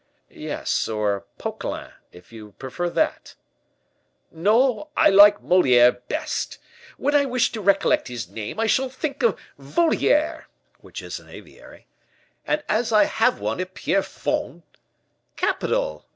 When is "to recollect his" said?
7.51-8.27